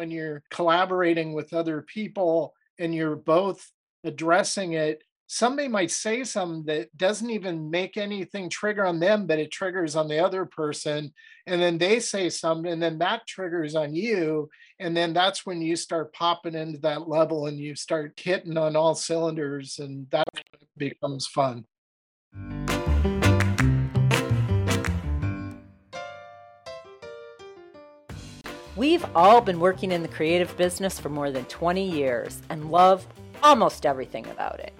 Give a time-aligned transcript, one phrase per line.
[0.00, 3.70] when you're collaborating with other people and you're both
[4.02, 9.38] addressing it somebody might say something that doesn't even make anything trigger on them, but
[9.38, 11.12] it triggers on the other person.
[11.46, 14.50] And then they say something, and then that triggers on you.
[14.80, 18.74] And then that's when you start popping into that level and you start hitting on
[18.74, 20.26] all cylinders, and that
[20.76, 21.64] becomes fun.
[28.80, 33.06] We've all been working in the creative business for more than 20 years and love
[33.42, 34.72] almost everything about it.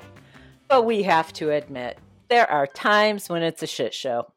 [0.68, 4.32] But we have to admit, there are times when it's a shit show.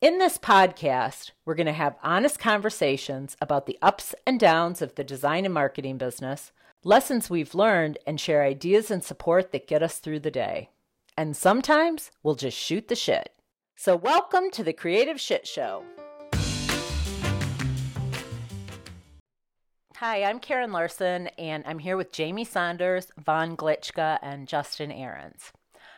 [0.00, 4.96] In this podcast, we're going to have honest conversations about the ups and downs of
[4.96, 6.50] the design and marketing business,
[6.82, 10.70] lessons we've learned, and share ideas and support that get us through the day.
[11.16, 13.30] And sometimes we'll just shoot the shit.
[13.76, 15.84] So, welcome to the Creative Shit Show.
[20.00, 25.52] Hi, I'm Karen Larson, and I'm here with Jamie Saunders, Von Glitschka, and Justin Ahrens.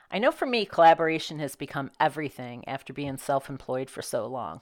[0.08, 4.60] I know for me, collaboration has become everything after being self employed for so long.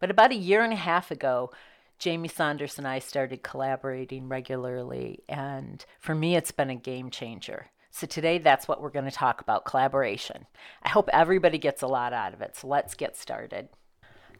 [0.00, 1.50] But about a year and a half ago,
[1.98, 7.66] Jamie Saunders and I started collaborating regularly, and for me, it's been a game changer.
[7.90, 10.46] So, today, that's what we're going to talk about collaboration.
[10.82, 13.68] I hope everybody gets a lot out of it, so let's get started.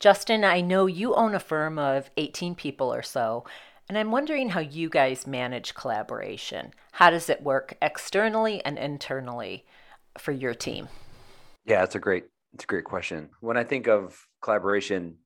[0.01, 3.45] Justin, I know you own a firm of 18 people or so,
[3.89, 6.73] and I'm wondering how you guys manage collaboration.
[6.93, 9.65] How does it work externally and internally?
[10.19, 10.89] for your team?
[11.65, 13.31] Yeah, it's a great it's a great question.
[13.41, 15.17] When I think of collaboration,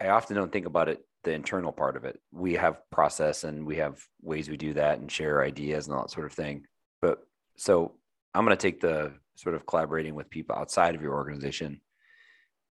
[0.00, 2.20] I often don't think about it the internal part of it.
[2.32, 6.02] We have process and we have ways we do that and share ideas and all
[6.02, 6.64] that sort of thing.
[7.02, 7.18] But
[7.56, 7.94] so
[8.34, 11.80] I'm going to take the sort of collaborating with people outside of your organization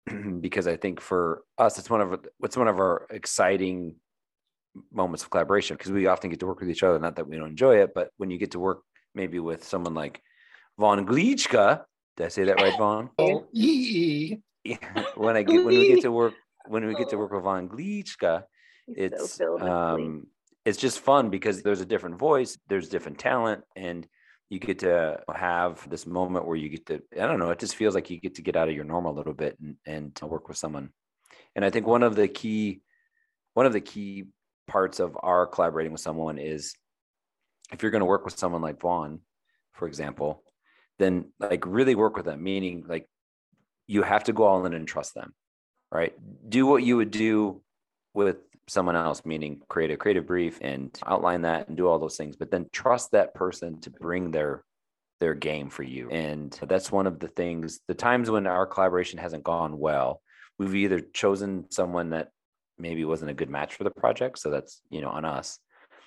[0.41, 3.97] because I think for us it's one of what's one of our exciting
[4.93, 6.99] moments of collaboration because we often get to work with each other.
[6.99, 8.83] Not that we don't enjoy it, but when you get to work
[9.15, 10.21] maybe with someone like
[10.79, 11.85] Von Glitschka.
[12.17, 13.11] Did I say that right, Von?
[13.19, 13.47] Oh,
[15.17, 16.35] when I get when we get to work
[16.67, 18.45] when we get to work with Von Glitschka,
[18.87, 20.27] it's so um,
[20.65, 24.07] it's just fun because there's a different voice, there's different talent, and
[24.51, 27.75] you get to have this moment where you get to I don't know, it just
[27.75, 30.19] feels like you get to get out of your normal a little bit and, and
[30.23, 30.91] work with someone.
[31.57, 32.83] And I think one of the key
[33.55, 34.27] one of the key
[34.67, 36.75] parts of our collaborating with someone is
[37.73, 39.21] if you're going to work with someone like Von,
[39.73, 40.43] for example,
[40.99, 43.09] then like really work with them meaning like
[43.87, 45.35] you have to go all in and trust them
[45.93, 46.15] right?
[46.49, 47.61] Do what you would do
[48.15, 52.17] with someone else meaning create a creative brief and outline that and do all those
[52.17, 54.65] things but then trust that person to bring their
[55.21, 56.09] their game for you.
[56.11, 60.23] And that's one of the things the times when our collaboration hasn't gone well
[60.59, 62.31] we've either chosen someone that
[62.79, 65.59] maybe wasn't a good match for the project so that's you know on us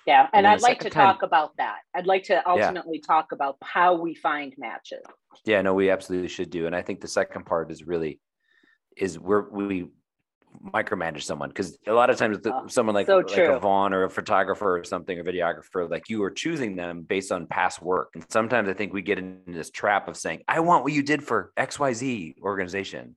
[0.06, 1.78] yeah, and, and I'd like to time, talk about that.
[1.92, 3.06] I'd like to ultimately yeah.
[3.06, 5.02] talk about how we find matches.
[5.44, 6.66] Yeah, no, we absolutely should do.
[6.66, 8.20] And I think the second part is really
[8.96, 9.88] is where we
[10.72, 13.92] micromanage someone because a lot of times the, oh, someone like, so like a Von
[13.92, 17.82] or a photographer or something or videographer, like you are choosing them based on past
[17.82, 18.10] work.
[18.14, 21.02] And sometimes I think we get in this trap of saying, I want what you
[21.02, 23.16] did for XYZ organization.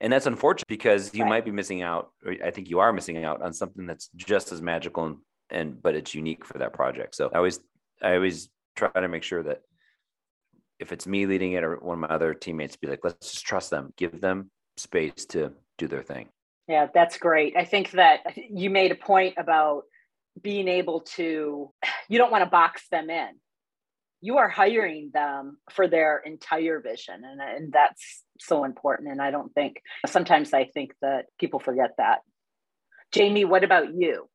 [0.00, 1.28] And that's unfortunate because you right.
[1.28, 2.10] might be missing out,
[2.44, 5.16] I think you are missing out on something that's just as magical and
[5.50, 7.14] and but it's unique for that project.
[7.14, 7.60] So I always
[8.02, 9.62] I always try to make sure that
[10.78, 13.46] if it's me leading it or one of my other teammates be like, let's just
[13.46, 16.28] trust them, give them space to do their thing.
[16.66, 17.56] Yeah, that's great.
[17.56, 19.84] I think that you made a point about
[20.42, 21.72] being able to,
[22.08, 23.28] you don't want to box them in.
[24.24, 27.22] You are hiring them for their entire vision.
[27.24, 29.10] And, and that's so important.
[29.10, 32.20] And I don't think, sometimes I think that people forget that.
[33.12, 34.28] Jamie, what about you?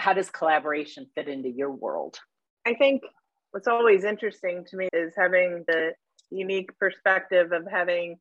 [0.00, 2.18] how does collaboration fit into your world?
[2.66, 3.02] I think
[3.52, 5.92] what's always interesting to me is having the
[6.30, 8.16] unique perspective of having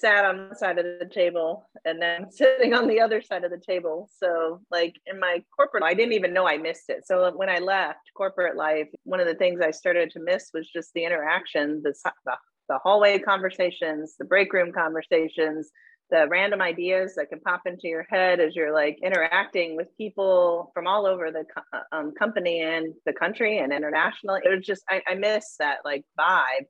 [0.00, 3.50] sat on the side of the table and then sitting on the other side of
[3.50, 4.08] the table.
[4.18, 7.06] So, like in my corporate, I didn't even know I missed it.
[7.06, 10.68] So, when I left corporate life, one of the things I started to miss was
[10.68, 11.94] just the interaction, the,
[12.24, 12.36] the,
[12.68, 15.70] the hallway conversations, the break room conversations,
[16.10, 20.70] the random ideas that can pop into your head as you're like interacting with people
[20.72, 24.40] from all over the uh, um, company and the country and internationally.
[24.44, 26.66] It was just, I, I miss that like vibe.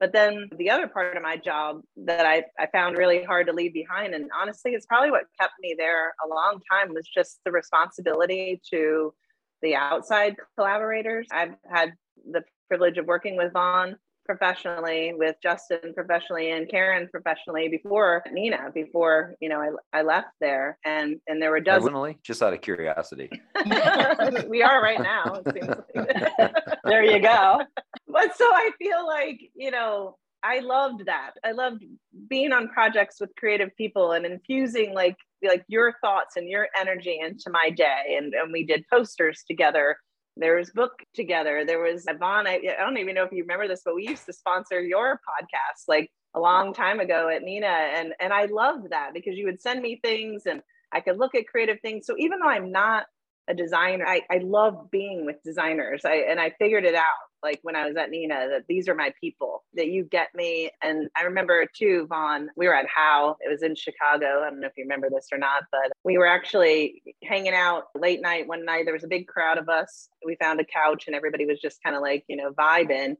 [0.00, 3.52] But then the other part of my job that I, I found really hard to
[3.52, 7.40] leave behind, and honestly, it's probably what kept me there a long time, was just
[7.44, 9.12] the responsibility to
[9.60, 11.26] the outside collaborators.
[11.30, 11.92] I've had
[12.32, 13.96] the privilege of working with Von
[14.30, 20.28] professionally with Justin professionally and Karen professionally before Neenah before you know I, I left
[20.40, 21.86] there, and and there were dozens.
[21.86, 23.28] Definitely, just out of curiosity.
[24.48, 25.42] we are right now.
[25.44, 25.64] Like.
[26.84, 27.60] there you go.
[28.06, 31.32] But so I feel like you know I loved that.
[31.44, 31.82] I loved
[32.28, 37.18] being on projects with creative people and infusing like like your thoughts and your energy
[37.20, 38.16] into my day.
[38.16, 39.96] And, and we did posters together
[40.36, 41.64] there was book together.
[41.66, 42.46] There was Yvonne.
[42.46, 45.14] I, I don't even know if you remember this, but we used to sponsor your
[45.16, 49.46] podcast like a long time ago at Neenah And, and I loved that because you
[49.46, 50.62] would send me things and
[50.92, 52.06] I could look at creative things.
[52.06, 53.06] So even though I'm not
[53.50, 56.02] a designer, I, I love being with designers.
[56.04, 57.04] I, and I figured it out
[57.42, 60.70] like when I was at Neenah that these are my people, that you get me.
[60.82, 64.42] And I remember too, Von, we were at How, it was in Chicago.
[64.42, 67.84] I don't know if you remember this or not, but we were actually hanging out
[67.94, 68.84] late night one night.
[68.84, 70.08] There was a big crowd of us.
[70.24, 73.16] We found a couch and everybody was just kind of like, you know, vibing.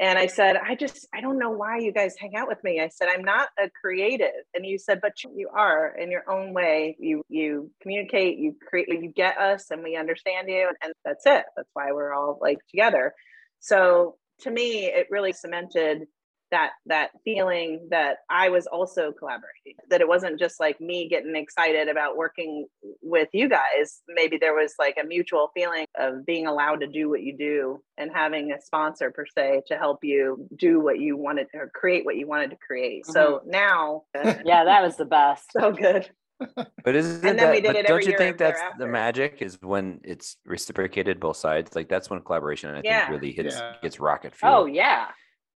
[0.00, 2.80] And I said, I just, I don't know why you guys hang out with me.
[2.80, 4.44] I said, I'm not a creative.
[4.54, 6.96] And you said, but you are in your own way.
[7.00, 10.70] You, you communicate, you create, you get us and we understand you.
[10.82, 11.44] And that's it.
[11.56, 13.12] That's why we're all like together.
[13.58, 16.06] So to me, it really cemented
[16.50, 19.74] that that feeling that I was also collaborating.
[19.90, 22.66] That it wasn't just like me getting excited about working
[23.02, 24.00] with you guys.
[24.08, 27.82] Maybe there was like a mutual feeling of being allowed to do what you do
[27.96, 32.04] and having a sponsor per se to help you do what you wanted or create
[32.04, 33.04] what you wanted to create.
[33.04, 33.12] Mm-hmm.
[33.12, 35.46] So now, yeah, that was the best.
[35.58, 36.08] So good
[36.84, 38.84] but isn't and that, but don't you think that's thereafter.
[38.84, 43.00] the magic is when it's reciprocated both sides like that's when collaboration i yeah.
[43.00, 43.74] think really hits yeah.
[43.82, 45.06] gets rocket fuel oh yeah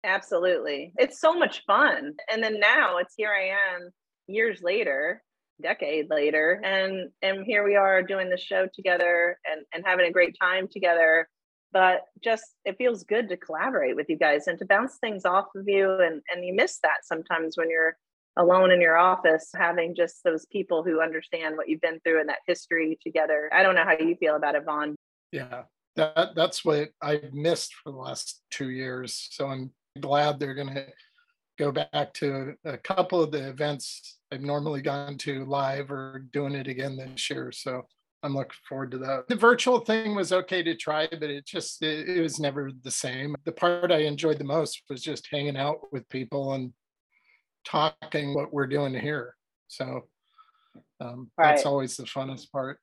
[0.05, 3.91] absolutely it's so much fun and then now it's here i am
[4.27, 5.23] years later
[5.63, 10.13] decade later and and here we are doing the show together and and having a
[10.13, 11.29] great time together
[11.73, 15.47] but just it feels good to collaborate with you guys and to bounce things off
[15.55, 17.95] of you and and you miss that sometimes when you're
[18.37, 22.29] alone in your office, having just those people who understand what you've been through and
[22.29, 23.51] that history together.
[23.53, 24.97] I don't know how you feel about it, Von.
[25.33, 25.65] Yeah,
[25.97, 29.29] that that's what I've missed for the last two years.
[29.31, 30.87] So I'm glad they're going to
[31.59, 36.55] go back to a couple of the events I've normally gone to live or doing
[36.55, 37.53] it again this year.
[37.53, 37.83] So
[38.23, 39.29] I'm looking forward to that.
[39.29, 42.91] The virtual thing was okay to try, but it just it, it was never the
[42.91, 43.35] same.
[43.45, 46.73] The part I enjoyed the most was just hanging out with people and
[47.65, 49.35] talking what we're doing here.
[49.69, 50.07] So
[51.01, 51.55] um, right.
[51.55, 52.79] that's always the funnest part.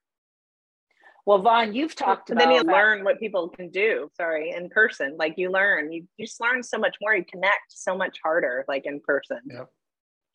[1.28, 2.40] Well, Von, you've talked about.
[2.40, 4.10] Then you learn what people can do.
[4.16, 7.14] Sorry, in person, like you learn, you, you just learn so much more.
[7.14, 9.40] You connect so much harder, like in person.
[9.44, 9.68] Yep,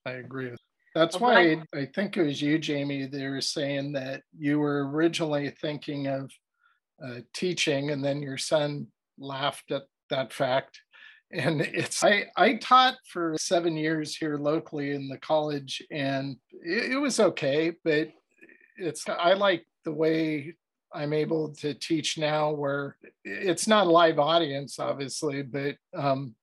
[0.06, 0.52] I agree.
[0.94, 3.08] That's well, why I, I think it was you, Jamie.
[3.08, 6.30] They were saying that you were originally thinking of
[7.04, 8.86] uh, teaching, and then your son
[9.18, 10.80] laughed at that fact
[11.32, 16.92] and it's I, I taught for seven years here locally in the college and it,
[16.92, 18.10] it, was okay but
[18.78, 20.54] it's i like the way
[20.94, 26.36] i'm able to teach now where it's not a live audience obviously but um,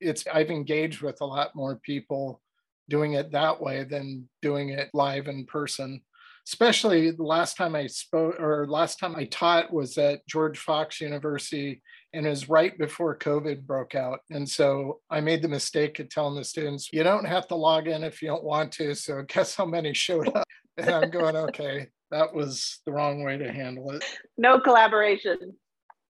[0.00, 2.40] it's i've engaged with a lot more people
[2.88, 6.00] doing it that way than doing it live in person
[6.46, 11.00] especially the last time i spoke or last time i taught was at george fox
[11.00, 11.82] university
[12.14, 14.20] and it was right before COVID broke out.
[14.30, 17.88] And so I made the mistake of telling the students, you don't have to log
[17.88, 18.94] in if you don't want to.
[18.94, 20.46] So guess how many showed up?
[20.76, 24.04] And I'm going, okay, that was the wrong way to handle it.
[24.36, 25.54] No collaboration.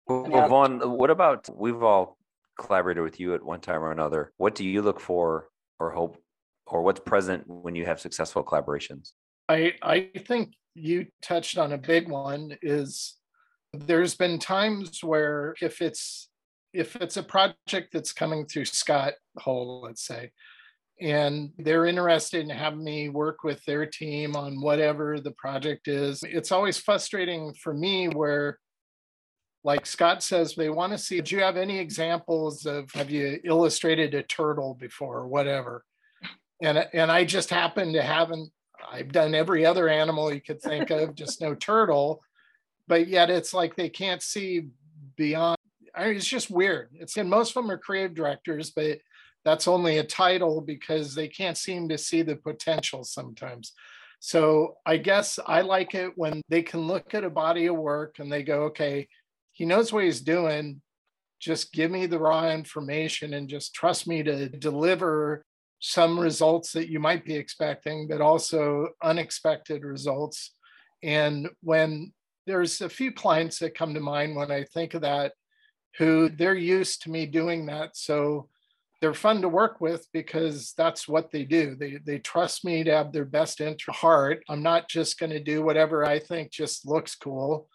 [0.07, 0.49] Well, yeah.
[0.49, 2.19] Von, what about we've all
[2.59, 4.33] collaborated with you at one time or another.
[4.37, 6.19] What do you look for or hope
[6.67, 9.13] or what's present when you have successful collaborations?
[9.49, 13.17] I I think you touched on a big one is
[13.73, 16.29] there's been times where if it's
[16.73, 20.31] if it's a project that's coming through Scott Hull, let's say,
[21.03, 26.23] and they're interested in having me work with their team on whatever the project is,
[26.23, 28.59] it's always frustrating for me where
[29.65, 33.39] like Scott says, they want to see, do you have any examples of, have you
[33.45, 35.85] illustrated a turtle before or whatever?
[36.61, 38.51] And, and I just happen to haven't,
[38.91, 42.23] I've done every other animal you could think of, just no turtle
[42.89, 44.69] but yet it's like they can't see
[45.17, 45.57] beyond.
[45.95, 46.91] I mean, it's just weird.
[46.95, 48.99] It's and most of them are creative directors, but
[49.45, 53.73] that's only a title because they can't seem to see the potential sometimes.
[54.21, 58.19] So I guess I like it when they can look at a body of work
[58.19, 59.09] and they go, okay,
[59.51, 60.81] he knows what he's doing.
[61.41, 65.45] Just give me the raw information and just trust me to deliver
[65.81, 70.55] some results that you might be expecting, but also unexpected results.
[71.03, 72.13] And when
[72.47, 75.33] there's a few clients that come to mind when I think of that
[75.99, 77.97] who they're used to me doing that.
[77.97, 78.49] So
[79.03, 81.75] they're fun to work with because that's what they do.
[81.75, 84.45] They they trust me to have their best interest heart.
[84.49, 87.69] I'm not just going to do whatever I think just looks cool.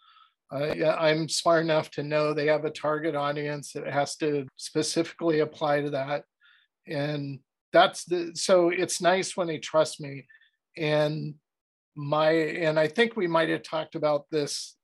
[0.50, 5.40] Uh, I'm smart enough to know they have a target audience that has to specifically
[5.40, 6.24] apply to that,
[6.86, 7.40] and
[7.74, 10.26] that's the so it's nice when they trust me,
[10.78, 11.34] and
[11.94, 14.76] my and I think we might have talked about this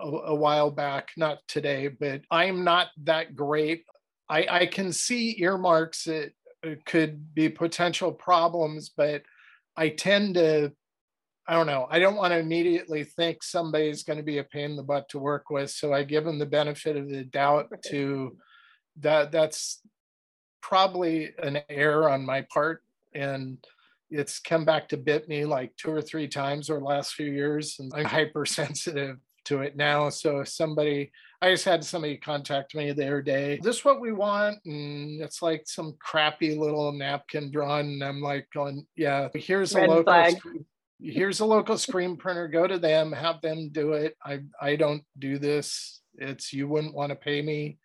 [0.00, 3.84] a, a while back, not today, but I'm not that great
[4.30, 6.32] I, I can see earmarks that
[6.64, 9.22] uh, could be potential problems, but
[9.76, 10.72] I tend to,
[11.48, 14.70] I don't know, I don't want to immediately think somebody's going to be a pain
[14.70, 15.70] in the butt to work with.
[15.70, 18.36] So I give them the benefit of the doubt to
[19.00, 19.32] that.
[19.32, 19.80] That's
[20.62, 22.84] probably an error on my part.
[23.12, 23.58] And
[24.10, 27.32] it's come back to bit me like two or three times over the last few
[27.32, 27.76] years.
[27.80, 30.08] And I'm hypersensitive to it now.
[30.10, 31.10] So if somebody,
[31.42, 34.58] I just had somebody contact me the other day, this is what we want.
[34.66, 37.86] And it's like some crappy little napkin drawn.
[37.86, 40.36] And I'm like going, yeah, here's Red a local, flag.
[41.00, 42.46] here's a local screen printer.
[42.46, 44.16] Go to them, have them do it.
[44.24, 46.02] I, I don't do this.
[46.18, 47.78] It's, you wouldn't want to pay me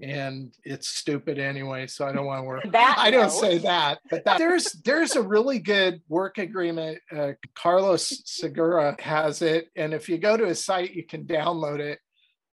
[0.00, 3.98] and it's stupid anyway so i don't want to work that i don't say that
[4.10, 9.94] but that, there's there's a really good work agreement uh, carlos segura has it and
[9.94, 12.00] if you go to his site you can download it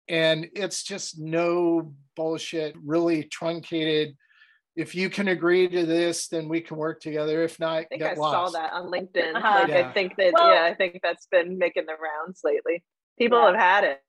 [0.09, 4.17] and it's just no bullshit really truncated
[4.77, 8.03] if you can agree to this then we can work together if not i think
[8.03, 8.53] i lost.
[8.55, 9.61] saw that on linkedin uh-huh.
[9.61, 9.89] like yeah.
[9.89, 12.83] i think that well, yeah i think that's been making the rounds lately
[13.19, 13.47] people yeah.
[13.47, 14.01] have had it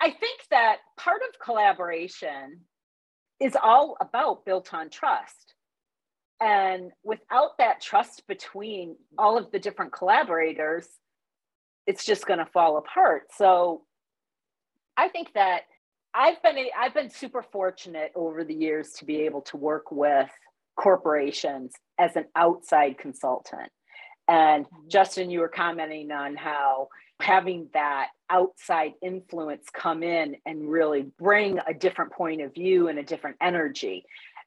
[0.00, 2.60] I think that part of collaboration
[3.38, 5.54] is all about built on trust.
[6.40, 10.88] And without that trust between all of the different collaborators,
[11.86, 13.24] it's just going to fall apart.
[13.36, 13.82] So
[15.00, 15.62] I think that
[16.12, 20.28] I've been I've been super fortunate over the years to be able to work with
[20.76, 23.70] corporations as an outside consultant.
[24.28, 24.88] And mm-hmm.
[24.88, 26.88] Justin, you were commenting on how
[27.18, 32.98] having that outside influence come in and really bring a different point of view and
[32.98, 34.04] a different energy.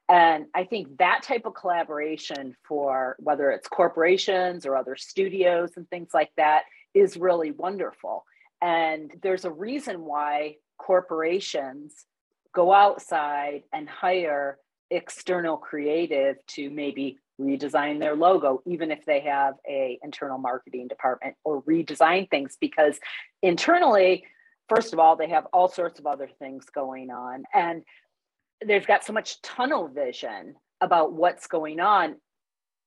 [0.07, 5.89] And I think that type of collaboration for whether it's corporations or other studios and
[5.89, 8.25] things like that is really wonderful.
[8.63, 12.05] And there's a reason why corporations
[12.55, 14.57] go outside and hire
[14.89, 21.35] external creative to maybe redesign their logo even if they have a internal marketing department
[21.43, 22.57] or redesign things.
[22.59, 22.97] Because
[23.41, 24.23] internally
[24.69, 27.43] first of all they have all sorts of other things going on.
[27.53, 27.83] And
[28.65, 32.15] they've got so much tunnel vision about what's going on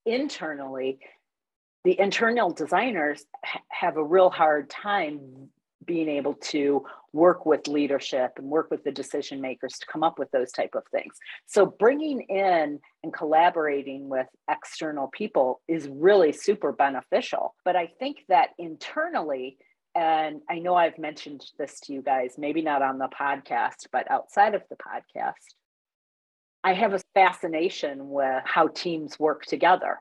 [0.06, 1.00] internally.
[1.85, 5.50] The internal designers ha- have a real hard time
[5.85, 10.18] being able to work with leadership and work with the decision makers to come up
[10.18, 11.14] with those type of things.
[11.47, 17.54] So bringing in and collaborating with external people is really super beneficial.
[17.64, 19.59] But i think that internally
[19.95, 24.11] and i know i've mentioned this to you guys maybe not on the podcast but
[24.11, 25.33] outside of the podcast
[26.62, 30.00] i have a fascination with how teams work together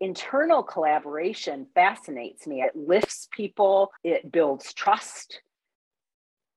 [0.00, 2.62] internal collaboration fascinates me.
[2.62, 5.40] It lifts people, it builds trust.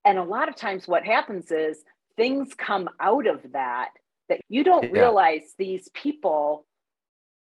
[0.06, 1.84] And a lot of times, what happens is
[2.18, 3.90] things come out of that
[4.30, 5.02] that you don't yeah.
[5.02, 6.66] realize these people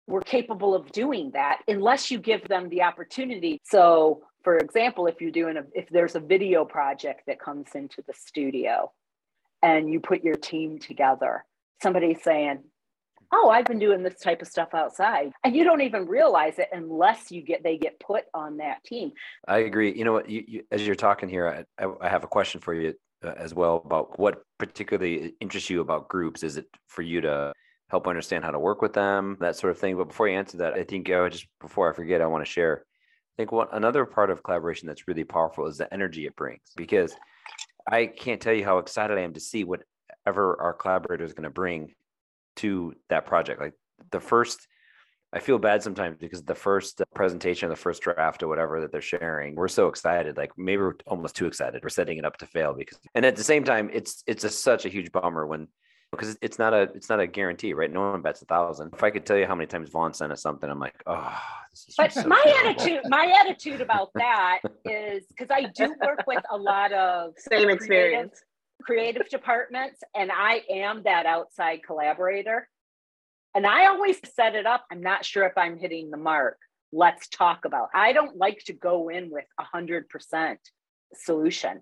[0.08, 3.60] were capable of doing that unless you give them the opportunity.
[3.64, 8.04] So, for example, if you're doing a, if there's a video project that comes into
[8.06, 8.92] the studio
[9.62, 11.46] and you put your team together,
[11.82, 12.64] somebody's saying,
[13.34, 15.32] oh i've been doing this type of stuff outside.
[15.44, 19.12] And you don't even realize it unless you get they get put on that team.
[19.48, 19.94] I agree.
[19.94, 20.30] You know what?
[20.30, 23.54] You, you, as you're talking here I, I have a question for you uh, as
[23.54, 26.44] well about what particularly interests you about groups.
[26.44, 27.54] Is it for you to
[27.90, 29.98] help understand how to work with them that sort of thing?
[29.98, 32.52] But before you answer that i think uh, just before i forget i want to
[32.52, 36.36] share i think what another part of collaboration that's really powerful is the energy it
[36.36, 36.62] brings.
[36.76, 37.16] Because
[37.90, 41.44] i can't tell you how excited i am to see whatever our collaborator is going
[41.44, 41.94] to bring
[42.58, 43.60] to that project.
[43.60, 43.74] Like
[44.12, 44.68] the first,
[45.32, 49.02] I feel bad sometimes because the first presentation, the first draft or whatever that they're
[49.02, 50.38] sharing, we're so excited.
[50.38, 51.82] Like maybe we're almost too excited.
[51.84, 54.50] We're setting it up to fail because, and at the same time, it's it's a,
[54.50, 55.68] such a huge bummer when
[56.12, 57.92] because it's not a it's not a guarantee, right?
[57.92, 58.94] No one bets a thousand.
[58.94, 61.38] If I could tell you how many times Von sent us something, I'm like, oh.
[61.98, 62.82] but so my terrible.
[62.82, 67.70] attitude, my attitude about that is because I do work with a lot of same
[67.70, 68.40] experience
[68.84, 72.68] creative departments and I am that outside collaborator.
[73.56, 74.86] And I always set it up.
[74.92, 76.58] I'm not sure if I'm hitting the mark.
[76.92, 77.90] Let's talk about.
[77.94, 80.60] I don't like to go in with a hundred percent
[81.14, 81.82] solution.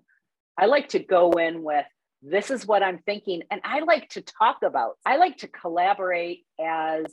[0.58, 1.86] I like to go in with
[2.22, 3.42] this is what I'm thinking.
[3.50, 7.06] And I like to talk about, I like to collaborate as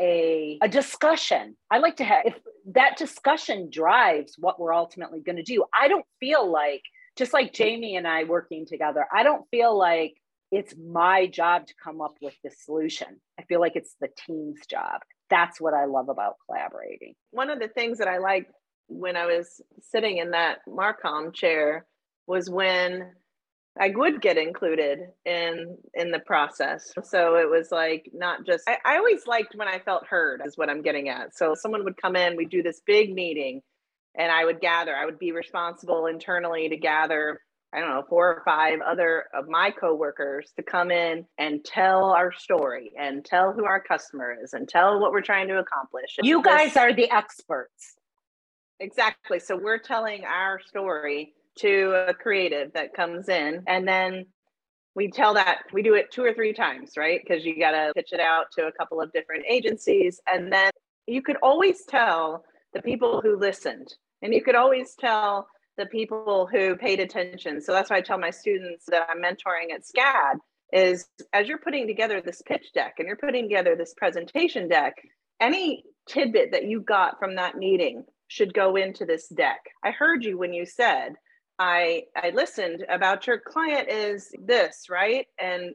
[0.00, 1.56] a, a discussion.
[1.70, 2.34] I like to have, if
[2.72, 6.82] that discussion drives what we're ultimately going to do, I don't feel like,
[7.16, 10.14] just like Jamie and I working together, I don't feel like
[10.50, 13.20] it's my job to come up with the solution.
[13.38, 15.00] I feel like it's the team's job.
[15.30, 17.14] That's what I love about collaborating.
[17.30, 18.52] One of the things that I liked
[18.88, 21.86] when I was sitting in that Marcom chair
[22.26, 23.12] was when
[23.80, 26.92] I would get included in in the process.
[27.02, 30.56] So it was like not just I, I always liked when I felt heard is
[30.56, 31.36] what I'm getting at.
[31.36, 33.62] So someone would come in, we'd do this big meeting
[34.16, 37.40] and I would gather, I would be responsible internally to gather
[37.74, 42.10] I don't know, four or five other of my coworkers to come in and tell
[42.10, 46.16] our story and tell who our customer is and tell what we're trying to accomplish.
[46.22, 47.96] You guys are the experts.
[48.78, 49.40] Exactly.
[49.40, 54.26] So we're telling our story to a creative that comes in and then
[54.94, 57.20] we tell that we do it two or three times, right?
[57.20, 60.20] Because you got to pitch it out to a couple of different agencies.
[60.32, 60.70] And then
[61.08, 63.94] you could always tell the people who listened
[64.24, 67.60] and you could always tell the people who paid attention.
[67.60, 70.38] So that's why I tell my students that I'm mentoring at SCAD
[70.72, 74.94] is as you're putting together this pitch deck and you're putting together this presentation deck,
[75.40, 79.60] any tidbit that you got from that meeting should go into this deck.
[79.84, 81.14] I heard you when you said,
[81.58, 85.26] I I listened about your client is this, right?
[85.38, 85.74] And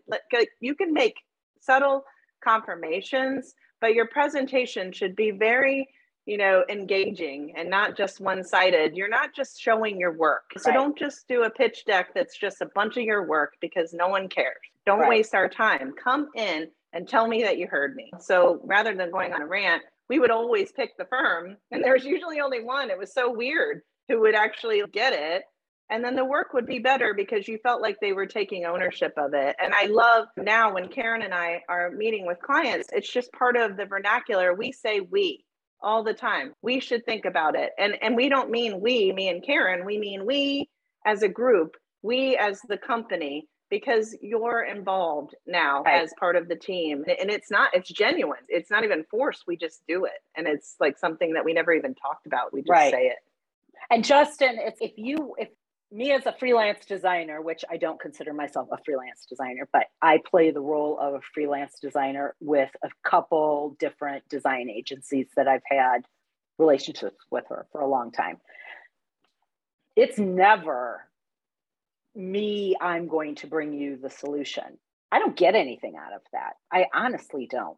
[0.59, 1.15] you can make
[1.61, 2.03] subtle
[2.43, 5.87] confirmations, but your presentation should be very
[6.29, 8.95] you know, engaging and not just one sided.
[8.95, 10.43] You're not just showing your work.
[10.59, 10.75] So right.
[10.75, 14.07] don't just do a pitch deck that's just a bunch of your work because no
[14.07, 14.55] one cares.
[14.85, 15.09] Don't right.
[15.09, 15.91] waste our time.
[16.01, 18.11] Come in and tell me that you heard me.
[18.19, 22.05] So rather than going on a rant, we would always pick the firm, and there's
[22.05, 22.91] usually only one.
[22.91, 25.43] It was so weird who would actually get it.
[25.91, 29.13] And then the work would be better because you felt like they were taking ownership
[29.17, 29.55] of it.
[29.59, 33.57] And I love now when Karen and I are meeting with clients, it's just part
[33.57, 34.53] of the vernacular.
[34.53, 35.43] We say we
[35.81, 36.53] all the time.
[36.61, 37.71] We should think about it.
[37.77, 40.69] And and we don't mean we, me and Karen, we mean we
[41.05, 46.01] as a group, we as the company because you're involved now right.
[46.01, 49.55] as part of the team and it's not it's genuine it's not even forced we
[49.55, 52.71] just do it and it's like something that we never even talked about we just
[52.71, 52.91] right.
[52.91, 53.17] say it
[53.89, 55.49] and justin if, if you if
[55.91, 60.19] me as a freelance designer, which I don't consider myself a freelance designer, but I
[60.23, 65.63] play the role of a freelance designer with a couple different design agencies that I've
[65.65, 66.05] had
[66.59, 68.37] relationships with her for a long time.
[69.95, 71.05] It's never
[72.15, 74.77] me, I'm going to bring you the solution.
[75.11, 76.53] I don't get anything out of that.
[76.71, 77.77] I honestly don't.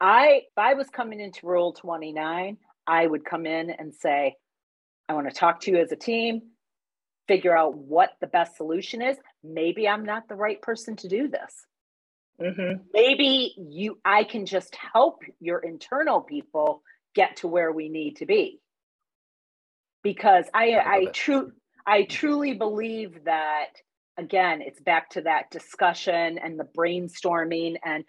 [0.00, 2.56] I if I was coming into Rule 29,
[2.86, 4.36] I would come in and say,
[5.08, 6.42] I want to talk to you as a team
[7.28, 11.28] figure out what the best solution is maybe i'm not the right person to do
[11.28, 11.66] this.
[12.40, 12.82] Mm-hmm.
[12.94, 16.82] maybe you i can just help your internal people
[17.14, 18.60] get to where we need to be.
[20.02, 21.52] Because i i, I true
[21.86, 23.72] i truly believe that
[24.16, 27.76] again it's back to that discussion and the brainstorming.
[27.84, 28.04] And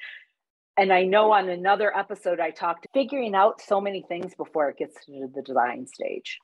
[0.78, 4.78] and i know on another episode i talked figuring out so many things before it
[4.78, 6.39] gets to the design stage.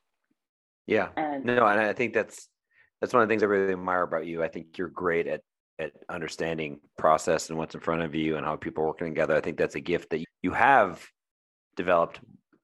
[0.87, 1.07] Yeah.
[1.15, 2.49] And no and i think that's
[3.01, 4.43] that's one of the things I really admire about you.
[4.43, 5.41] I think you're great at
[5.79, 9.35] at understanding process and what's in front of you and how people are working together.
[9.35, 11.05] I think that's a gift that you have
[11.75, 12.19] developed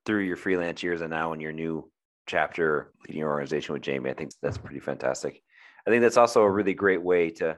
[0.05, 1.89] through your freelance years and now in your new
[2.25, 4.09] chapter leading your organization with Jamie.
[4.09, 5.41] I think that's pretty fantastic.
[5.85, 7.57] I think that's also a really great way to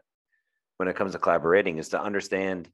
[0.77, 2.69] when it comes to collaborating is to understand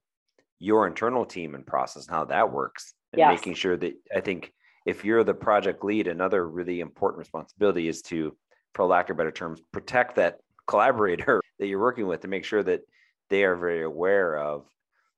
[0.60, 3.38] your internal team and process and how that works and yes.
[3.38, 4.52] making sure that I think
[4.86, 8.36] if you're the project lead, another really important responsibility is to
[8.74, 12.64] for lack of better terms, protect that collaborator that you're working with to make sure
[12.64, 12.82] that
[13.30, 14.66] they are very aware of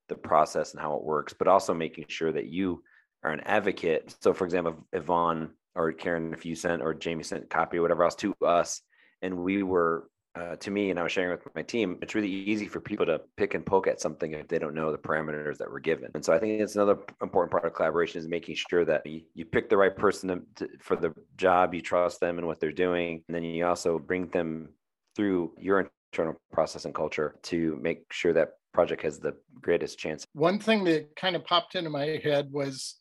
[0.09, 2.83] the process and how it works, but also making sure that you
[3.23, 4.15] are an advocate.
[4.21, 8.03] So, for example, Yvonne or Karen, if you sent or Jamie sent copy or whatever
[8.03, 8.81] else to us,
[9.21, 12.29] and we were uh, to me, and I was sharing with my team, it's really
[12.29, 15.57] easy for people to pick and poke at something if they don't know the parameters
[15.57, 16.09] that were given.
[16.15, 19.21] And so I think it's another important part of collaboration is making sure that you,
[19.35, 22.59] you pick the right person to, to, for the job, you trust them and what
[22.59, 24.69] they're doing, and then you also bring them
[25.15, 30.25] through your internal process and culture to make sure that project has the greatest chance.
[30.33, 32.95] One thing that kind of popped into my head was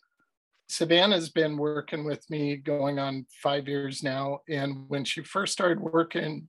[0.69, 4.41] Savannah's been working with me going on five years now.
[4.49, 6.49] And when she first started working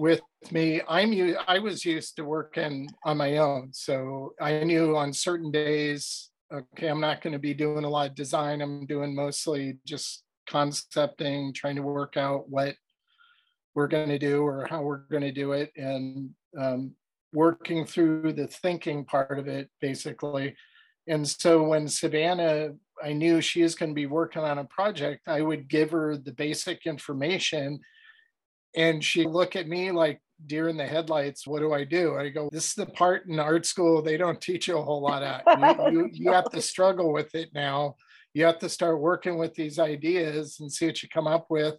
[0.00, 0.80] with me.
[0.88, 6.30] I'm i was used to working on my own so i knew on certain days
[6.52, 8.62] okay i'm not going to be doing a lot of design.
[8.62, 12.74] I'm doing mostly just concepting trying to work out what
[13.74, 16.92] we're going to do or how we're going to do it and um,
[17.32, 20.56] working through the thinking part of it basically.
[21.06, 22.70] And so when savannah
[23.02, 26.16] i knew she was going to be working on a project i would give her
[26.16, 27.80] the basic information
[28.76, 32.16] and she'd look at me like deer in the headlights what do i do?
[32.16, 35.02] I go this is the part in art school they don't teach you a whole
[35.02, 37.96] lot of you, you, you have to struggle with it now.
[38.32, 41.74] You have to start working with these ideas and see what you come up with.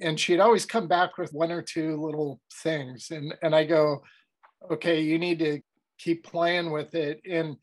[0.00, 4.02] And she'd always come back with one or two little things and and i go
[4.70, 5.60] okay you need to
[5.98, 7.20] keep playing with it.
[7.28, 7.56] And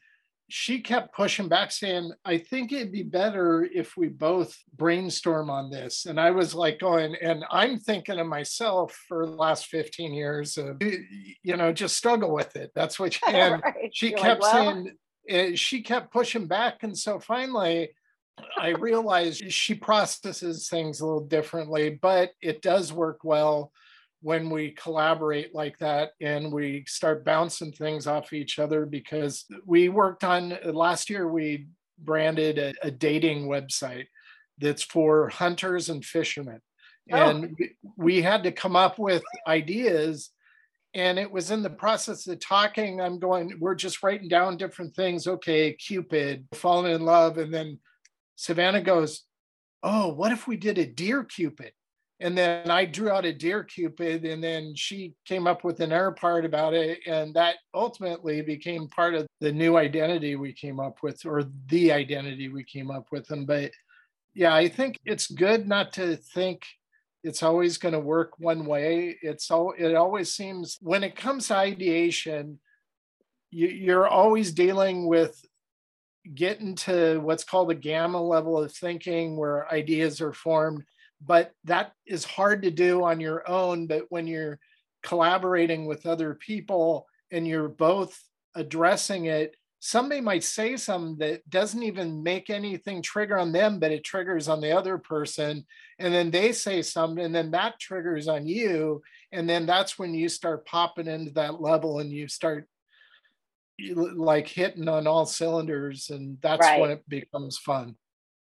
[0.52, 5.72] she kept pushing back saying i think it'd be better if we both brainstorm on
[5.72, 6.06] this.
[6.06, 10.58] And i was like going and i'm thinking of myself for the last 15 years
[10.58, 12.72] of you know just struggle with it.
[12.76, 13.90] That's what she, and right.
[13.94, 14.92] she You're kept like, well, saying
[15.30, 17.92] eh, she kept pushing back and so finally
[18.58, 23.72] I realized she processes things a little differently, but it does work well
[24.22, 29.90] when we collaborate like that and we start bouncing things off each other because we
[29.90, 31.68] worked on last year we
[32.00, 34.08] branded a, a dating website
[34.60, 36.62] that's for hunters and fishermen
[37.12, 37.30] oh.
[37.30, 37.56] and
[37.98, 40.32] we had to come up with ideas
[40.94, 44.96] and it was in the process of talking i'm going we're just writing down different
[44.96, 47.80] things okay cupid falling in love and then
[48.42, 49.24] Savannah goes,
[49.84, 51.74] Oh, what if we did a deer cupid?
[52.22, 56.12] And then I drew out a deer cupid, and then she came up with another
[56.12, 57.00] part about it.
[57.08, 61.92] And that ultimately became part of the new identity we came up with, or the
[61.92, 63.32] identity we came up with.
[63.32, 63.72] And but
[64.36, 66.64] yeah, I think it's good not to think
[67.24, 69.18] it's always going to work one way.
[69.24, 72.60] It's all it always seems when it comes to ideation,
[73.50, 75.44] you, you're always dealing with
[76.36, 80.84] getting to what's called a gamma level of thinking where ideas are formed
[81.26, 84.60] but that is hard to do on your own but when you're
[85.04, 88.20] collaborating with other people and you're both
[88.56, 93.92] addressing it somebody might say something that doesn't even make anything trigger on them but
[93.92, 95.66] it triggers on the other person.
[95.98, 99.02] And then they say something and then that triggers on you.
[99.32, 102.68] And then that's when you start popping into that level and you start
[103.80, 106.80] like hitting on all cylinders and that's right.
[106.80, 107.96] when it becomes fun.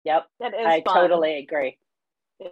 [0.04, 0.26] Yep.
[0.42, 0.94] That is i fun.
[0.94, 1.78] totally agree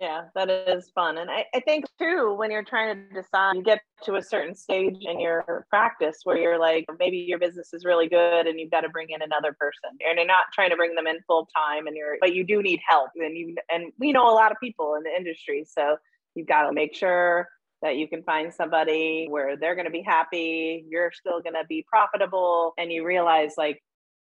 [0.01, 1.17] yeah that is fun.
[1.17, 4.53] And I, I think too when you're trying to decide you get to a certain
[4.53, 8.71] stage in your practice where you're like maybe your business is really good and you've
[8.71, 9.97] got to bring in another person.
[10.07, 12.61] And you're not trying to bring them in full time and you're but you do
[12.61, 13.11] need help.
[13.15, 15.97] And you and we know a lot of people in the industry so
[16.35, 17.47] you've got to make sure
[17.81, 21.65] that you can find somebody where they're going to be happy, you're still going to
[21.69, 23.83] be profitable, and you realize like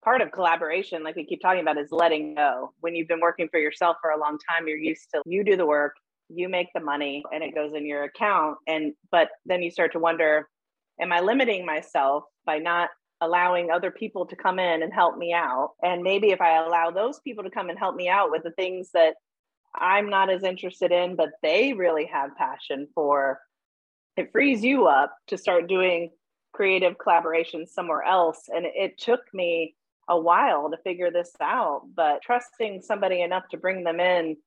[0.06, 2.72] part of collaboration, like we keep talking about, is letting go.
[2.80, 5.58] When you've been working for yourself for a long time, you're used to you do
[5.58, 5.96] the work,
[6.30, 8.58] you make the money, and it goes in your account.
[8.68, 10.48] And but then you start to wonder,
[11.02, 12.90] am I limiting myself by not
[13.20, 15.72] allowing other people to come in and help me out?
[15.82, 18.52] And maybe if I allow those people to come and help me out with the
[18.52, 19.16] things that
[19.74, 23.42] I'm not as interested in, but they really have passion for.
[24.16, 26.12] It frees you up to start doing
[26.54, 28.44] creative collaborations somewhere else.
[28.54, 29.76] And it took me
[30.08, 34.38] a while to figure this out, but trusting somebody enough to bring them in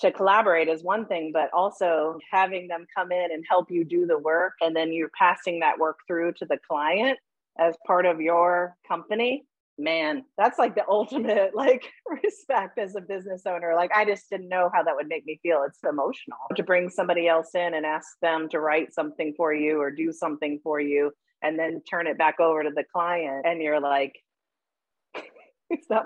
[0.00, 4.06] to collaborate is one thing, but also having them come in and help you do
[4.06, 4.54] the work.
[4.60, 7.18] And then you're passing that work through to the client
[7.58, 9.44] as part of your company
[9.80, 11.90] man, that's like the ultimate like
[12.22, 13.74] respect as a business owner.
[13.74, 15.64] Like I just didn't know how that would make me feel.
[15.66, 19.80] It's emotional to bring somebody else in and ask them to write something for you
[19.80, 23.62] or do something for you and then turn it back over to the client and
[23.62, 24.14] you're like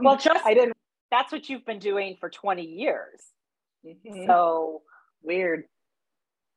[0.00, 0.74] well just I didn't
[1.14, 3.22] that's what you've been doing for 20 years.
[3.87, 4.27] Mm-hmm.
[4.27, 4.83] So
[5.22, 5.64] weird.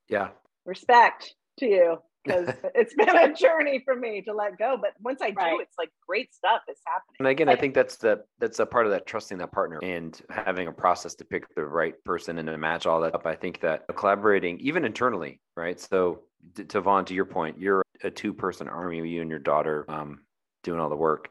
[0.09, 0.29] Yeah.
[0.65, 4.77] Respect to you because it's been a journey for me to let go.
[4.81, 5.51] But once I right.
[5.51, 7.15] do, it's like great stuff is happening.
[7.19, 10.19] And again, I think that's the that's a part of that trusting that partner and
[10.29, 13.25] having a process to pick the right person and to match all that up.
[13.25, 15.79] I think that collaborating even internally, right?
[15.79, 16.23] So
[16.69, 20.21] to Von, to your point, you're a two person army, you and your daughter um,
[20.63, 21.29] doing all the work.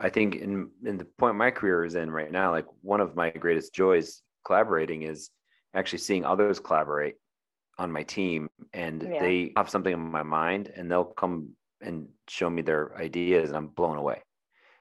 [0.00, 3.14] I think in in the point my career is in right now, like one of
[3.14, 5.30] my greatest joys collaborating is
[5.74, 7.16] actually seeing others collaborate
[7.78, 9.20] on my team and yeah.
[9.20, 13.56] they have something in my mind and they'll come and show me their ideas and
[13.56, 14.22] I'm blown away.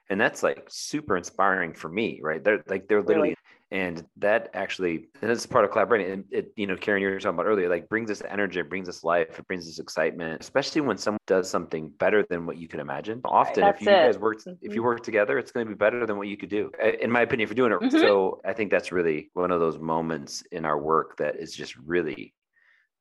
[0.10, 2.43] And that's like super inspiring for me, right?
[2.43, 3.38] They're like they're literally really?
[3.71, 6.12] And that actually and it's part of collaborating.
[6.12, 8.69] And it, you know, Karen, you were talking about earlier, like brings us energy, it
[8.69, 12.58] brings us life, it brings us excitement, especially when someone does something better than what
[12.58, 13.21] you could imagine.
[13.25, 14.53] Often right, if you guys work mm-hmm.
[14.62, 16.71] if you work together, it's going to be better than what you could do.
[17.01, 17.86] In my opinion, if you're doing it.
[17.86, 17.99] Mm-hmm.
[17.99, 21.75] So I think that's really one of those moments in our work that is just
[21.77, 22.34] really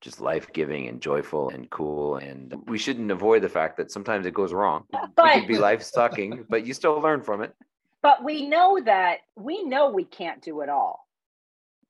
[0.01, 2.17] just life giving and joyful and cool.
[2.17, 4.85] And we shouldn't avoid the fact that sometimes it goes wrong.
[4.91, 7.53] But, it could be life sucking, but you still learn from it.
[8.03, 11.07] But we know that we know we can't do it all.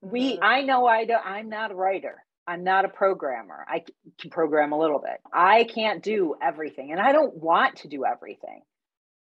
[0.01, 0.44] We, mm-hmm.
[0.44, 2.25] I know I do, I'm not a writer.
[2.47, 3.66] I'm not a programmer.
[3.68, 3.85] I
[4.18, 5.21] can program a little bit.
[5.33, 8.62] I can't do everything and I don't want to do everything.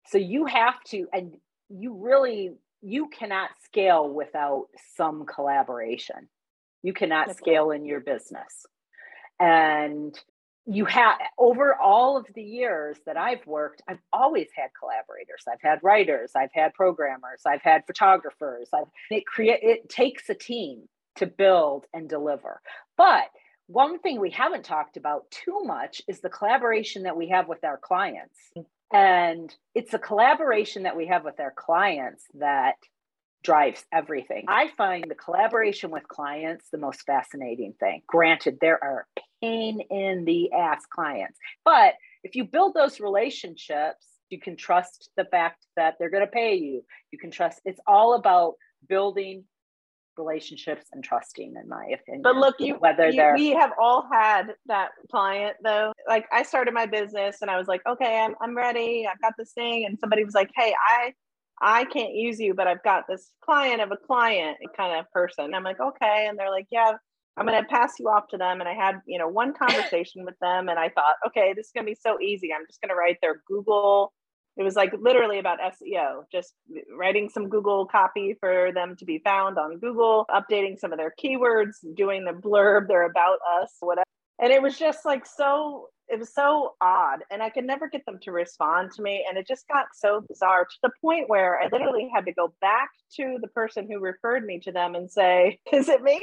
[0.06, 1.37] So you have to, and
[1.68, 6.28] you really, you cannot scale without some collaboration.
[6.82, 8.66] You cannot scale in your business.
[9.38, 10.18] And
[10.66, 15.44] you have over all of the years that I've worked, I've always had collaborators.
[15.51, 18.68] I've had writers, I've had programmers, I've had photographers.
[18.72, 22.61] I've it create it takes a team to build and deliver.
[22.96, 23.25] But
[23.66, 27.64] one thing we haven't talked about too much is the collaboration that we have with
[27.64, 28.38] our clients.
[28.92, 32.77] And it's the collaboration that we have with our clients that
[33.42, 34.44] drives everything.
[34.48, 38.02] I find the collaboration with clients the most fascinating thing.
[38.07, 39.07] Granted, there are
[39.40, 45.24] pain in the ass clients, but if you build those relationships, you can trust the
[45.24, 46.83] fact that they're going to pay you.
[47.11, 48.55] You can trust it's all about
[48.88, 49.44] building
[50.18, 54.07] relationships and trusting in my opinion but look you whether you, they're we have all
[54.12, 58.35] had that client though like i started my business and i was like okay i'm,
[58.40, 61.14] I'm ready i've got this thing and somebody was like hey i
[61.62, 65.55] I can't use you, but I've got this client of a client kind of person.
[65.55, 66.27] I'm like, okay.
[66.29, 66.92] And they're like, yeah,
[67.37, 68.61] I'm going to pass you off to them.
[68.61, 71.72] And I had, you know, one conversation with them and I thought, okay, this is
[71.72, 72.53] going to be so easy.
[72.53, 74.12] I'm just going to write their Google.
[74.57, 76.53] It was like literally about SEO, just
[76.94, 81.14] writing some Google copy for them to be found on Google, updating some of their
[81.22, 84.05] keywords, doing the blurb, their about us, whatever.
[84.42, 88.05] And it was just like so it was so odd and i could never get
[88.05, 91.61] them to respond to me and it just got so bizarre to the point where
[91.61, 95.11] i literally had to go back to the person who referred me to them and
[95.11, 96.20] say is it me?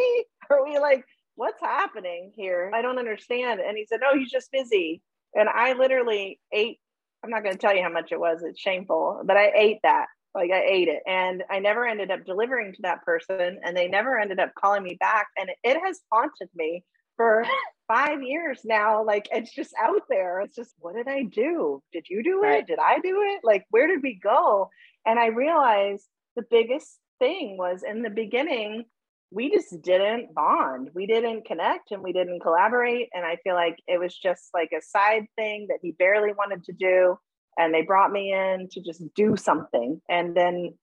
[0.49, 1.03] Are we like
[1.35, 2.69] what's happening here?
[2.75, 3.61] I don't understand.
[3.61, 5.01] And he said oh he's just busy.
[5.33, 6.79] And i literally ate
[7.23, 9.79] i'm not going to tell you how much it was it's shameful but i ate
[9.83, 11.01] that like i ate it.
[11.07, 14.83] And i never ended up delivering to that person and they never ended up calling
[14.83, 16.83] me back and it has haunted me
[17.15, 17.45] for
[17.89, 19.03] five years now.
[19.03, 20.39] Like it's just out there.
[20.41, 21.83] It's just, what did I do?
[21.91, 22.67] Did you do it?
[22.67, 23.41] Did I do it?
[23.43, 24.69] Like, where did we go?
[25.05, 26.05] And I realized
[26.37, 28.85] the biggest thing was in the beginning,
[29.31, 30.89] we just didn't bond.
[30.93, 33.09] We didn't connect and we didn't collaborate.
[33.13, 36.63] And I feel like it was just like a side thing that he barely wanted
[36.65, 37.17] to do.
[37.57, 40.01] And they brought me in to just do something.
[40.07, 40.75] And then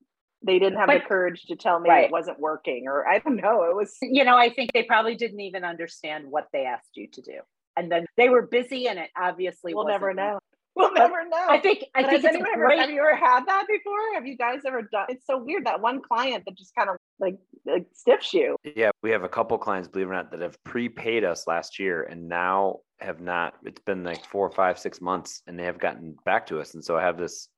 [0.47, 2.05] they didn't have but, the courage to tell me right.
[2.05, 5.15] it wasn't working or i don't know it was you know i think they probably
[5.15, 7.41] didn't even understand what they asked you to do.
[7.77, 10.39] And then they were busy and it obviously we'll never know.
[10.79, 11.47] We'll never know.
[11.49, 12.79] I think i but think it's great...
[12.79, 14.13] have you ever had that before?
[14.13, 16.97] Have you guys ever done it's so weird that one client that just kind of
[17.19, 18.57] like, like stiffs you.
[18.63, 21.79] Yeah we have a couple clients believe it or not that have prepaid us last
[21.79, 25.79] year and now have not it's been like four five six months and they have
[25.79, 26.75] gotten back to us.
[26.75, 27.49] And so i have this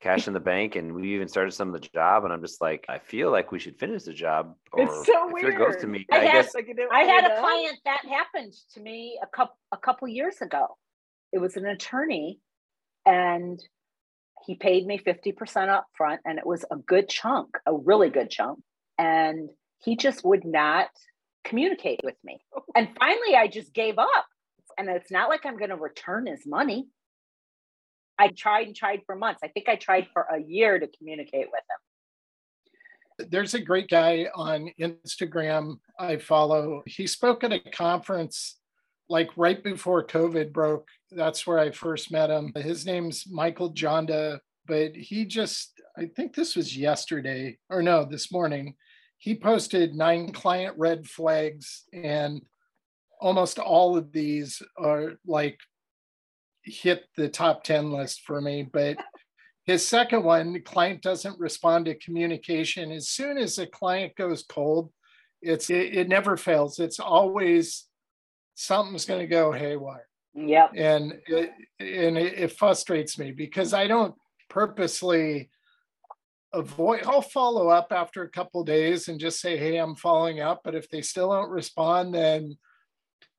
[0.00, 2.60] cash in the bank and we even started some of the job and i'm just
[2.60, 5.54] like i feel like we should finish the job or it's so if weird.
[5.54, 6.54] it goes to me i, I had, guess
[6.90, 10.76] i had a client that happened to me a couple a couple years ago.
[11.32, 12.40] It was an attorney
[13.06, 13.60] and
[14.46, 18.30] he paid me 50% up front and it was a good chunk a really good
[18.30, 18.58] chunk
[18.98, 19.50] and
[19.82, 20.88] he just would not
[21.44, 22.40] communicate with me.
[22.74, 24.26] And finally i just gave up
[24.78, 26.86] and it's not like i'm going to return his money
[28.20, 29.40] I tried and tried for months.
[29.42, 33.30] I think I tried for a year to communicate with him.
[33.30, 36.82] There's a great guy on Instagram I follow.
[36.84, 38.58] He spoke at a conference
[39.08, 40.86] like right before COVID broke.
[41.10, 42.52] That's where I first met him.
[42.54, 48.30] His name's Michael Janda, but he just, I think this was yesterday or no, this
[48.30, 48.76] morning.
[49.16, 52.42] He posted nine client red flags, and
[53.18, 55.58] almost all of these are like
[56.62, 58.62] hit the top 10 list for me.
[58.70, 58.98] But
[59.64, 62.92] his second one, the client doesn't respond to communication.
[62.92, 64.92] As soon as a client goes cold,
[65.42, 66.78] it's it, it never fails.
[66.78, 67.86] It's always
[68.54, 70.06] something's going to go haywire.
[70.34, 70.72] Yep.
[70.76, 74.14] And it, and it, it frustrates me because I don't
[74.48, 75.48] purposely
[76.52, 80.60] avoid i'll follow up after a couple days and just say hey i'm following up
[80.64, 82.56] but if they still don't respond then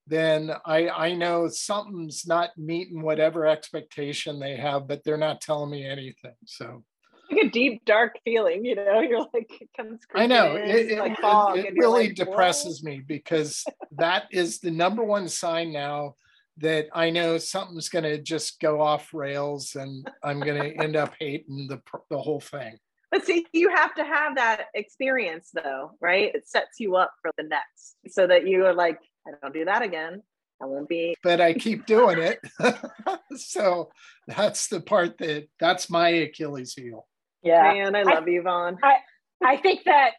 [0.08, 5.70] then I, I know something's not meeting whatever expectation they have, but they're not telling
[5.70, 6.36] me anything.
[6.46, 6.84] So
[7.32, 10.98] like a deep dark feeling, you know, you're like it comes I know in, it,
[10.98, 13.64] like it, it really like, depresses me because
[13.98, 16.16] that is the number one sign now
[16.58, 20.96] that I know something's going to just go off rails and I'm going to end
[20.96, 22.78] up hating the the whole thing.
[23.10, 26.34] But see, you have to have that experience though, right?
[26.34, 29.66] It sets you up for the next so that you are like, I don't do
[29.66, 30.22] that again.
[30.62, 31.16] I won't be.
[31.24, 32.40] But I keep doing it.
[33.36, 33.90] so
[34.28, 37.08] that's the part that that's my Achilles heel.
[37.44, 37.74] Yeah.
[37.74, 38.78] Man, I love I, you, Von.
[38.84, 38.98] I,
[39.44, 40.12] I think that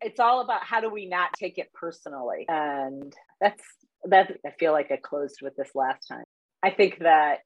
[0.00, 2.44] it's all about how do we not take it personally.
[2.48, 3.62] And that's
[4.04, 6.24] that I feel like I closed with this last time.
[6.62, 7.38] I think that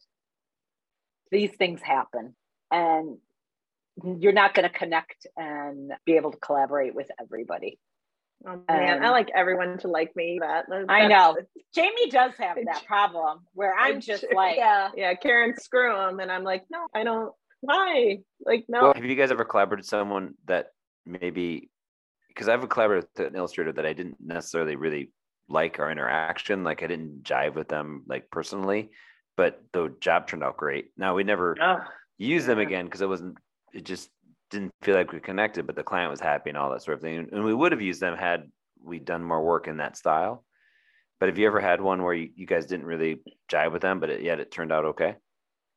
[1.31, 2.35] these things happen
[2.70, 3.18] and
[4.20, 7.79] you're not going to connect and be able to collaborate with everybody.
[8.46, 10.38] Oh, man, um, I like everyone to like me.
[10.40, 11.37] That I know.
[11.74, 15.14] Jamie does have that problem where I'm just like, yeah, yeah.
[15.14, 17.33] Karen, screw him, and I'm like, no, I don't.
[17.61, 18.18] Why?
[18.44, 18.83] Like, no.
[18.83, 20.68] Well, have you guys ever collaborated with someone that
[21.07, 21.70] maybe?
[22.28, 25.12] Because I've collaborated with an illustrator that I didn't necessarily really
[25.48, 26.64] like our interaction.
[26.64, 28.90] Like I didn't jive with them like personally,
[29.37, 30.87] but the job turned out great.
[30.96, 31.81] Now we never oh,
[32.18, 33.38] use them again because it wasn't.
[33.72, 34.11] It just
[34.53, 37.03] didn't feel like we connected, but the client was happy and all that sort of
[37.03, 37.29] thing.
[37.33, 38.51] And we would have used them had
[38.85, 40.45] we done more work in that style.
[41.19, 44.01] But have you ever had one where you, you guys didn't really jive with them,
[44.01, 45.17] but it, yet it turned out okay?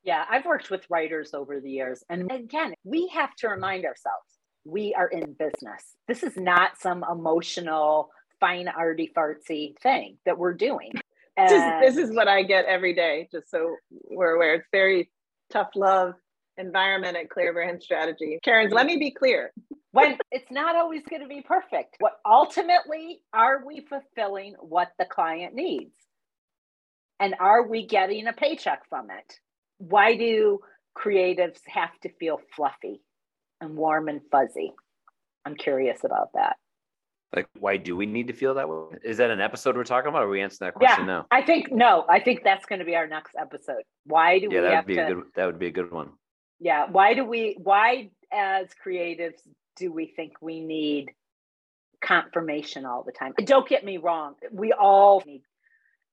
[0.03, 2.03] Yeah, I've worked with writers over the years.
[2.09, 4.25] And again, we have to remind ourselves
[4.65, 5.83] we are in business.
[6.07, 8.09] This is not some emotional,
[8.39, 10.91] fine arty fartsy thing that we're doing.
[11.37, 13.75] And this is what I get every day, just so
[14.09, 14.55] we're aware.
[14.55, 15.11] It's very
[15.51, 16.13] tough love
[16.57, 18.39] environment at Clear Brand Strategy.
[18.43, 19.51] Karen, let me be clear.
[19.91, 21.95] when it's not always going to be perfect.
[21.99, 25.93] What ultimately are we fulfilling what the client needs?
[27.19, 29.39] And are we getting a paycheck from it?
[29.77, 30.59] Why do
[30.97, 33.01] creatives have to feel fluffy
[33.61, 34.73] and warm and fuzzy?
[35.45, 36.57] I'm curious about that.
[37.33, 38.97] Like, why do we need to feel that way?
[39.03, 40.23] Is that an episode we're talking about?
[40.23, 41.25] Or are we answering that question yeah, now?
[41.31, 42.05] I think no.
[42.09, 43.83] I think that's going to be our next episode.
[44.05, 45.23] Why do yeah, we that would be to, a good.
[45.35, 46.11] That would be a good one
[46.59, 49.39] yeah why do we why as creatives
[49.75, 51.11] do we think we need
[52.01, 53.33] confirmation all the time?
[53.43, 55.41] Don't get me wrong we all need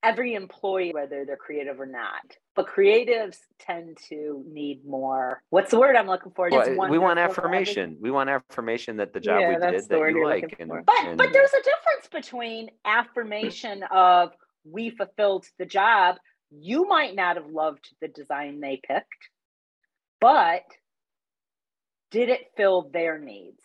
[0.02, 5.42] every employee whether they're creative or not but creatives tend to need more.
[5.50, 6.48] What's the word i'm looking for?
[6.50, 7.96] Well, we want affirmation.
[8.00, 11.16] We want affirmation that the job yeah, we did that you like and, but and,
[11.16, 14.32] but there's a difference between affirmation of
[14.64, 16.16] we fulfilled the job.
[16.50, 19.30] You might not have loved the design they picked
[20.22, 20.62] but
[22.12, 23.60] did it fill their needs?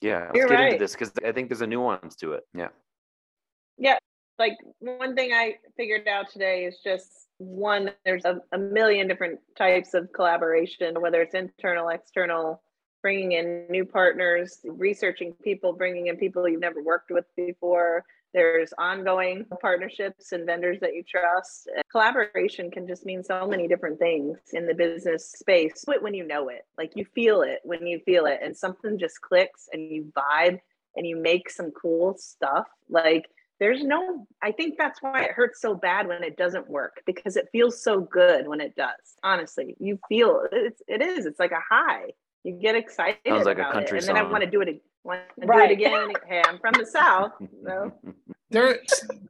[0.00, 0.66] Yeah, let's You're get right.
[0.72, 2.44] into this because I think there's a nuance to it.
[2.54, 2.68] Yeah.
[3.78, 3.96] Yeah.
[4.38, 9.38] Like one thing I figured out today is just one, there's a, a million different
[9.56, 12.60] types of collaboration, whether it's internal, external,
[13.00, 18.74] bringing in new partners, researching people, bringing in people you've never worked with before, there's
[18.76, 21.70] ongoing partnerships and vendors that you trust.
[21.90, 25.84] Collaboration can just mean so many different things in the business space.
[25.86, 28.98] But when you know it, like you feel it when you feel it, and something
[28.98, 30.58] just clicks and you vibe
[30.96, 32.66] and you make some cool stuff.
[32.90, 37.02] Like there's no, I think that's why it hurts so bad when it doesn't work
[37.06, 39.16] because it feels so good when it does.
[39.22, 42.10] Honestly, you feel it's, it is, it's like a high.
[42.44, 44.14] You get excited Sounds like about a country it, and song.
[44.16, 45.68] then I want to do it want to right.
[45.68, 46.12] do it again.
[46.26, 47.32] hey, I'm from the South.
[47.64, 47.92] So.
[48.50, 48.78] There,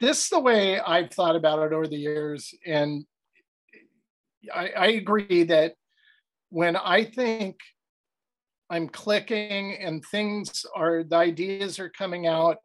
[0.01, 2.53] this is the way I've thought about it over the years.
[2.67, 3.07] And
[4.55, 5.77] I, I agree that
[6.51, 7.57] when I think
[8.69, 12.59] I'm clicking and things are, the ideas are coming out,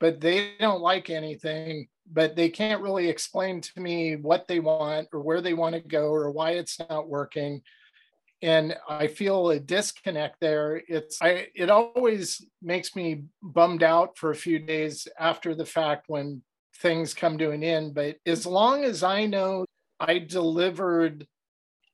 [0.00, 5.08] but they don't like anything, but they can't really explain to me what they want
[5.12, 7.60] or where they want to go or why it's not working
[8.42, 10.80] and I feel a disconnect there.
[10.88, 16.04] It's I it always makes me bummed out for a few days after the fact
[16.08, 16.42] when
[16.80, 17.94] things come to an end.
[17.94, 19.64] But as long as I know
[19.98, 21.26] I delivered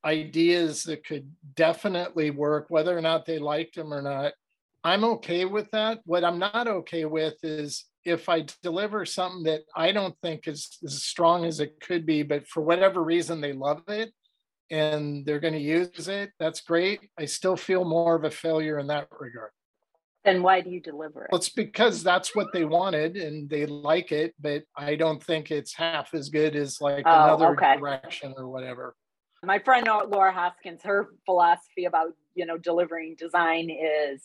[0.04, 4.32] ideas that could definitely work, whether or not they liked them or not,
[4.82, 6.00] I'm okay with that.
[6.04, 10.76] What I'm not okay with is if I deliver something that I don't think is
[10.84, 14.12] as strong as it could be, but for whatever reason they love it,
[14.72, 17.00] and they're going to use it, that's great.
[17.18, 19.50] I still feel more of a failure in that regard.
[20.24, 21.28] Then why do you deliver it?
[21.30, 25.50] Well, it's because that's what they wanted and they like it, but I don't think
[25.50, 27.76] it's half as good as like oh, another okay.
[27.76, 28.94] direction or whatever.
[29.44, 34.22] My friend uh, Laura Hoskins, her philosophy about you know delivering design is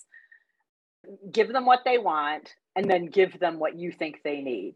[1.32, 4.76] give them what they want and then give them what you think they need.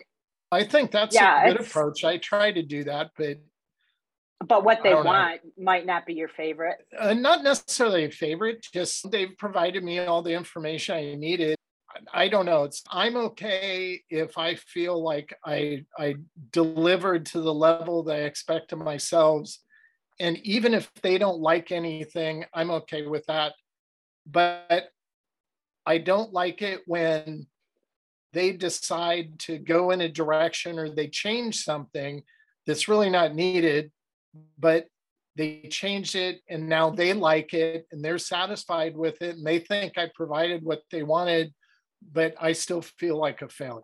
[0.52, 2.04] I think that's yeah, a good approach.
[2.04, 3.38] I try to do that, but
[4.48, 5.64] but what they want know.
[5.64, 6.78] might not be your favorite.
[6.98, 11.56] Uh, not necessarily a favorite, just they've provided me all the information I needed.
[12.14, 12.64] I don't know.
[12.64, 16.16] It's I'm okay if I feel like I I
[16.52, 19.50] delivered to the level that I expect of myself.
[20.20, 23.54] And even if they don't like anything, I'm okay with that.
[24.26, 24.89] But
[25.86, 27.48] I don't like it when
[28.34, 32.24] they decide to go in a direction or they change something
[32.66, 33.92] that's really not needed,
[34.58, 34.88] but
[35.36, 39.60] they changed it and now they like it and they're satisfied with it and they
[39.60, 41.54] think I provided what they wanted,
[42.12, 43.82] but I still feel like a failure.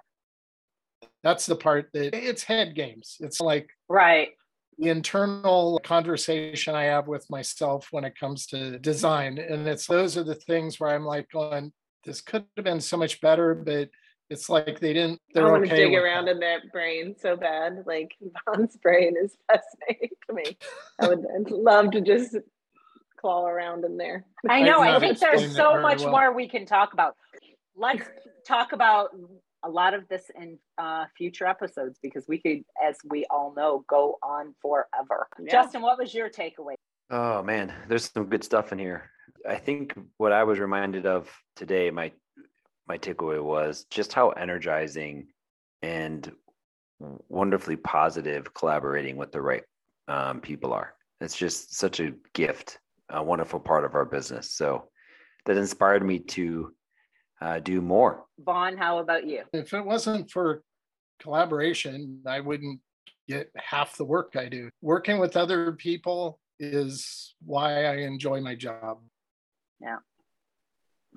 [1.24, 3.18] That's the part that it's head games.
[3.20, 4.30] It's like right
[4.78, 9.40] the internal conversation I have with myself when it comes to design.
[9.40, 11.72] And it's those are the things where I'm like going,
[12.04, 13.90] this could have been so much better, but
[14.30, 15.22] it's like they didn't.
[15.36, 16.32] I want to dig around that.
[16.32, 17.84] in that brain so bad.
[17.86, 18.16] Like
[18.46, 20.58] Von's brain is fascinating to me.
[21.00, 22.36] I would love to just
[23.20, 24.26] claw around in there.
[24.50, 24.82] I know.
[24.82, 26.12] I think there's so much well.
[26.12, 27.16] more we can talk about.
[27.76, 28.04] Let's
[28.46, 29.10] talk about
[29.64, 33.84] a lot of this in uh, future episodes because we could, as we all know,
[33.88, 35.28] go on forever.
[35.40, 35.52] Yeah.
[35.52, 36.76] Justin, what was your takeaway?
[37.10, 39.10] Oh man, there's some good stuff in here.
[39.48, 42.12] I think what I was reminded of today, my
[42.88, 45.28] my takeaway was just how energizing
[45.82, 46.32] and
[47.00, 49.64] wonderfully positive collaborating with the right
[50.08, 50.94] um, people are.
[51.22, 52.80] It's just such a gift,
[53.10, 54.52] a wonderful part of our business.
[54.52, 54.90] So
[55.46, 56.74] that inspired me to
[57.42, 58.26] uh, do more.
[58.40, 59.44] Von, how about you?
[59.54, 60.64] If it wasn't for
[61.20, 62.80] collaboration, I wouldn't
[63.28, 64.70] get half the work I do.
[64.82, 69.00] Working with other people is why I enjoy my job.
[69.80, 69.98] Yeah.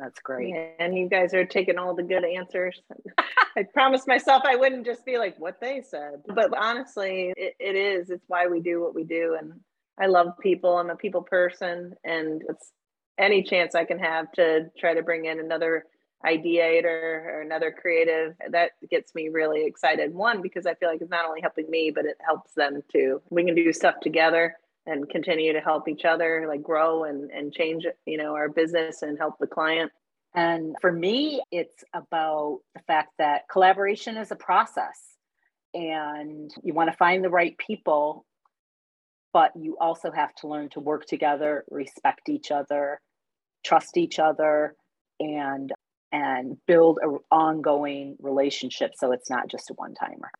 [0.01, 0.55] That's great.
[0.78, 2.80] And you guys are taking all the good answers.
[3.57, 6.22] I promised myself I wouldn't just be like what they said.
[6.26, 8.09] But honestly, it, it is.
[8.09, 9.36] It's why we do what we do.
[9.38, 9.61] And
[10.01, 10.78] I love people.
[10.78, 11.94] I'm a people person.
[12.03, 12.72] And it's
[13.18, 15.84] any chance I can have to try to bring in another
[16.24, 21.11] ideator or another creative that gets me really excited one because i feel like it's
[21.11, 24.55] not only helping me but it helps them too we can do stuff together
[24.91, 29.03] and continue to help each other like grow and and change you know our business
[29.03, 29.91] and help the client
[30.34, 35.16] and for me it's about the fact that collaboration is a process
[35.74, 38.24] and you want to find the right people
[39.32, 43.01] but you also have to learn to work together respect each other
[43.64, 44.74] trust each other
[45.20, 45.72] and
[46.12, 50.30] and build an ongoing relationship so it's not just a one timer.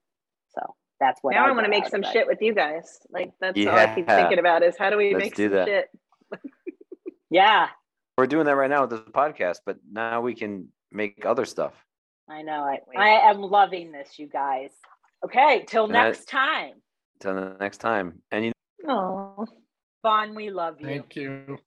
[0.55, 3.01] So that's what now I, I want to make some shit with you guys.
[3.11, 3.71] Like that's yeah.
[3.71, 5.67] all I keep thinking about is how do we Let's make do some that.
[5.67, 5.89] shit?
[7.31, 7.69] yeah.
[8.19, 11.73] We're doing that right now with this podcast, but now we can make other stuff.
[12.29, 12.63] I know.
[12.63, 14.71] I, I am loving this, you guys.
[15.25, 16.75] Okay, till and next time.
[17.21, 18.21] Till the next time.
[18.31, 18.53] And you
[18.89, 19.47] Oh.
[20.03, 20.87] Von, we love you.
[20.87, 21.59] Thank you.